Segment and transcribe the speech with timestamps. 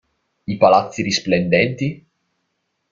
[0.45, 2.03] I palazzi risplendenti…